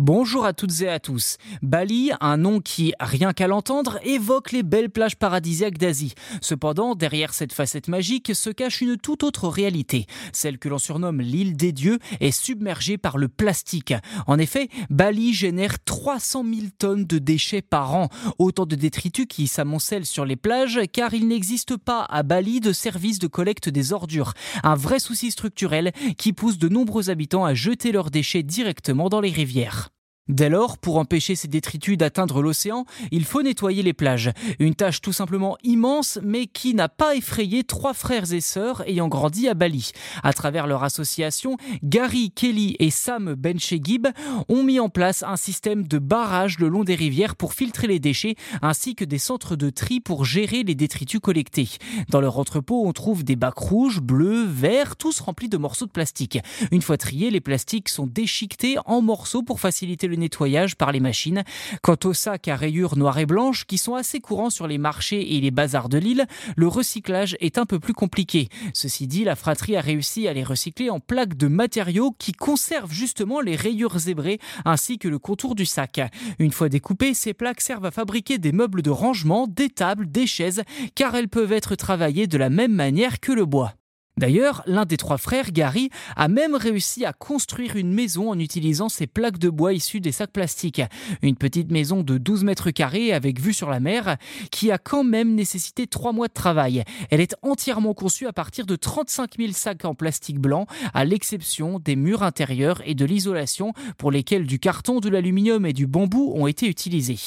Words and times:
Bonjour 0.00 0.44
à 0.44 0.52
toutes 0.52 0.80
et 0.80 0.88
à 0.88 0.98
tous. 0.98 1.36
Bali, 1.62 2.10
un 2.20 2.36
nom 2.36 2.58
qui, 2.58 2.92
rien 2.98 3.32
qu'à 3.32 3.46
l'entendre, 3.46 4.00
évoque 4.02 4.50
les 4.50 4.64
belles 4.64 4.90
plages 4.90 5.14
paradisiaques 5.14 5.78
d'Asie. 5.78 6.14
Cependant, 6.40 6.96
derrière 6.96 7.32
cette 7.32 7.52
facette 7.52 7.86
magique 7.86 8.34
se 8.34 8.50
cache 8.50 8.80
une 8.80 8.96
toute 8.96 9.22
autre 9.22 9.46
réalité. 9.46 10.06
Celle 10.32 10.58
que 10.58 10.68
l'on 10.68 10.78
surnomme 10.78 11.20
l'île 11.20 11.56
des 11.56 11.70
dieux 11.70 12.00
est 12.18 12.32
submergée 12.32 12.98
par 12.98 13.18
le 13.18 13.28
plastique. 13.28 13.94
En 14.26 14.40
effet, 14.40 14.68
Bali 14.90 15.32
génère 15.32 15.76
300 15.84 16.42
000 16.42 16.66
tonnes 16.76 17.04
de 17.04 17.18
déchets 17.18 17.62
par 17.62 17.94
an. 17.94 18.08
Autant 18.40 18.66
de 18.66 18.74
détritus 18.74 19.26
qui 19.28 19.46
s'amoncellent 19.46 20.06
sur 20.06 20.24
les 20.24 20.34
plages 20.34 20.80
car 20.92 21.14
il 21.14 21.28
n'existe 21.28 21.76
pas 21.76 22.04
à 22.10 22.24
Bali 22.24 22.58
de 22.58 22.72
service 22.72 23.20
de 23.20 23.28
collecte 23.28 23.68
des 23.68 23.92
ordures. 23.92 24.32
Un 24.64 24.74
vrai 24.74 24.98
souci 24.98 25.30
structurel 25.30 25.92
qui 26.18 26.32
pousse 26.32 26.58
de 26.58 26.68
nombreux 26.68 27.10
habitants 27.10 27.44
à 27.44 27.54
jeter 27.54 27.92
leurs 27.92 28.10
déchets 28.10 28.42
directement 28.42 29.08
dans 29.08 29.20
les 29.20 29.30
rivières. 29.30 29.83
Dès 30.28 30.48
lors, 30.48 30.78
pour 30.78 30.96
empêcher 30.96 31.34
ces 31.34 31.48
détritus 31.48 31.98
d'atteindre 31.98 32.40
l'océan, 32.40 32.86
il 33.10 33.26
faut 33.26 33.42
nettoyer 33.42 33.82
les 33.82 33.92
plages. 33.92 34.30
Une 34.58 34.74
tâche 34.74 35.02
tout 35.02 35.12
simplement 35.12 35.58
immense, 35.62 36.18
mais 36.22 36.46
qui 36.46 36.72
n'a 36.72 36.88
pas 36.88 37.14
effrayé 37.14 37.62
trois 37.62 37.92
frères 37.92 38.32
et 38.32 38.40
sœurs 38.40 38.88
ayant 38.88 39.08
grandi 39.08 39.48
à 39.48 39.54
Bali. 39.54 39.90
À 40.22 40.32
travers 40.32 40.66
leur 40.66 40.82
association, 40.82 41.58
Gary, 41.82 42.30
Kelly 42.30 42.74
et 42.78 42.88
Sam 42.88 43.34
Benchegib 43.34 44.06
ont 44.48 44.62
mis 44.62 44.80
en 44.80 44.88
place 44.88 45.22
un 45.22 45.36
système 45.36 45.86
de 45.86 45.98
barrage 45.98 46.58
le 46.58 46.68
long 46.68 46.84
des 46.84 46.94
rivières 46.94 47.36
pour 47.36 47.52
filtrer 47.52 47.86
les 47.86 47.98
déchets, 47.98 48.36
ainsi 48.62 48.94
que 48.94 49.04
des 49.04 49.18
centres 49.18 49.56
de 49.56 49.68
tri 49.68 50.00
pour 50.00 50.24
gérer 50.24 50.62
les 50.62 50.74
détritus 50.74 51.20
collectés. 51.20 51.68
Dans 52.08 52.22
leur 52.22 52.38
entrepôt, 52.38 52.86
on 52.86 52.92
trouve 52.94 53.24
des 53.24 53.36
bacs 53.36 53.58
rouges, 53.58 54.00
bleus, 54.00 54.46
verts, 54.46 54.96
tous 54.96 55.20
remplis 55.20 55.50
de 55.50 55.58
morceaux 55.58 55.84
de 55.84 55.90
plastique. 55.90 56.38
Une 56.72 56.80
fois 56.80 56.96
triés, 56.96 57.30
les 57.30 57.42
plastiques 57.42 57.90
sont 57.90 58.06
déchiquetés 58.06 58.76
en 58.86 59.02
morceaux 59.02 59.42
pour 59.42 59.60
faciliter 59.60 60.06
le 60.06 60.13
nettoyage 60.16 60.76
par 60.76 60.92
les 60.92 61.00
machines. 61.00 61.44
Quant 61.82 61.96
aux 62.04 62.12
sacs 62.12 62.48
à 62.48 62.56
rayures 62.56 62.96
noires 62.96 63.18
et 63.18 63.26
blanches, 63.26 63.64
qui 63.64 63.78
sont 63.78 63.94
assez 63.94 64.20
courants 64.20 64.50
sur 64.50 64.66
les 64.66 64.78
marchés 64.78 65.36
et 65.36 65.40
les 65.40 65.50
bazars 65.50 65.88
de 65.88 65.98
l'île, 65.98 66.26
le 66.56 66.68
recyclage 66.68 67.36
est 67.40 67.58
un 67.58 67.66
peu 67.66 67.78
plus 67.78 67.94
compliqué. 67.94 68.48
Ceci 68.72 69.06
dit, 69.06 69.24
la 69.24 69.36
fratrie 69.36 69.76
a 69.76 69.80
réussi 69.80 70.28
à 70.28 70.32
les 70.32 70.44
recycler 70.44 70.90
en 70.90 71.00
plaques 71.00 71.36
de 71.36 71.48
matériaux 71.48 72.14
qui 72.18 72.32
conservent 72.32 72.92
justement 72.92 73.40
les 73.40 73.56
rayures 73.56 73.98
zébrées 73.98 74.38
ainsi 74.64 74.98
que 74.98 75.08
le 75.08 75.18
contour 75.18 75.54
du 75.54 75.66
sac. 75.66 76.00
Une 76.38 76.52
fois 76.52 76.68
découpées, 76.68 77.14
ces 77.14 77.34
plaques 77.34 77.60
servent 77.60 77.86
à 77.86 77.90
fabriquer 77.90 78.38
des 78.38 78.52
meubles 78.52 78.82
de 78.82 78.90
rangement, 78.90 79.46
des 79.46 79.68
tables, 79.68 80.10
des 80.10 80.26
chaises, 80.26 80.62
car 80.94 81.14
elles 81.14 81.28
peuvent 81.28 81.52
être 81.52 81.74
travaillées 81.74 82.26
de 82.26 82.38
la 82.38 82.50
même 82.50 82.72
manière 82.72 83.20
que 83.20 83.32
le 83.32 83.44
bois. 83.44 83.74
D'ailleurs, 84.16 84.62
l'un 84.66 84.84
des 84.84 84.96
trois 84.96 85.18
frères, 85.18 85.50
Gary, 85.50 85.90
a 86.14 86.28
même 86.28 86.54
réussi 86.54 87.04
à 87.04 87.12
construire 87.12 87.74
une 87.74 87.92
maison 87.92 88.30
en 88.30 88.38
utilisant 88.38 88.88
ces 88.88 89.08
plaques 89.08 89.38
de 89.38 89.50
bois 89.50 89.72
issues 89.72 90.00
des 90.00 90.12
sacs 90.12 90.30
plastiques. 90.30 90.82
Une 91.20 91.34
petite 91.34 91.72
maison 91.72 92.04
de 92.04 92.16
12 92.16 92.44
mètres 92.44 92.70
carrés 92.70 93.12
avec 93.12 93.40
vue 93.40 93.52
sur 93.52 93.68
la 93.68 93.80
mer 93.80 94.16
qui 94.52 94.70
a 94.70 94.78
quand 94.78 95.02
même 95.02 95.34
nécessité 95.34 95.88
trois 95.88 96.12
mois 96.12 96.28
de 96.28 96.32
travail. 96.32 96.84
Elle 97.10 97.20
est 97.20 97.34
entièrement 97.42 97.92
conçue 97.92 98.28
à 98.28 98.32
partir 98.32 98.66
de 98.66 98.76
35 98.76 99.32
000 99.36 99.50
sacs 99.52 99.84
en 99.84 99.96
plastique 99.96 100.38
blanc, 100.38 100.68
à 100.92 101.04
l'exception 101.04 101.80
des 101.80 101.96
murs 101.96 102.22
intérieurs 102.22 102.82
et 102.84 102.94
de 102.94 103.04
l'isolation 103.04 103.72
pour 103.98 104.12
lesquels 104.12 104.46
du 104.46 104.60
carton, 104.60 105.00
de 105.00 105.08
l'aluminium 105.08 105.66
et 105.66 105.72
du 105.72 105.88
bambou 105.88 106.32
ont 106.36 106.46
été 106.46 106.68
utilisés. 106.68 107.18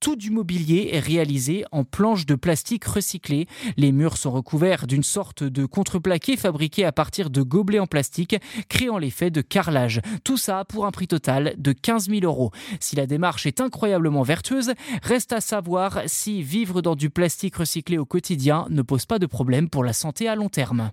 Tout 0.00 0.16
du 0.16 0.32
mobilier 0.32 0.90
est 0.90 0.98
réalisé 0.98 1.64
en 1.70 1.84
planches 1.84 2.26
de 2.26 2.34
plastique 2.34 2.84
recyclées. 2.84 3.46
Les 3.76 3.92
murs 3.92 4.16
sont 4.16 4.32
recouverts 4.32 4.88
d'une 4.88 5.04
sorte 5.04 5.44
de 5.44 5.66
contreplaqué 5.66 6.31
fabriqué 6.36 6.84
à 6.84 6.92
partir 6.92 7.30
de 7.30 7.42
gobelets 7.42 7.78
en 7.78 7.86
plastique, 7.86 8.36
créant 8.68 8.98
l'effet 8.98 9.30
de 9.30 9.40
carrelage. 9.40 10.00
Tout 10.24 10.36
ça 10.36 10.64
pour 10.64 10.86
un 10.86 10.90
prix 10.90 11.08
total 11.08 11.54
de 11.58 11.72
15 11.72 12.08
000 12.08 12.20
euros. 12.24 12.50
Si 12.80 12.96
la 12.96 13.06
démarche 13.06 13.46
est 13.46 13.60
incroyablement 13.60 14.22
vertueuse, 14.22 14.72
reste 15.02 15.32
à 15.32 15.40
savoir 15.40 16.02
si 16.06 16.42
vivre 16.42 16.82
dans 16.82 16.96
du 16.96 17.10
plastique 17.10 17.56
recyclé 17.56 17.98
au 17.98 18.04
quotidien 18.04 18.66
ne 18.70 18.82
pose 18.82 19.06
pas 19.06 19.18
de 19.18 19.26
problème 19.26 19.68
pour 19.68 19.84
la 19.84 19.92
santé 19.92 20.28
à 20.28 20.34
long 20.34 20.48
terme. 20.48 20.92